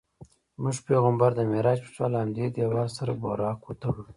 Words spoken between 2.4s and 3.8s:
دیوال سره براق